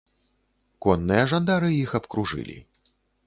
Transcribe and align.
Конныя 0.85 1.27
жандары 1.35 1.69
іх 1.83 1.93
абкружылі. 2.01 2.57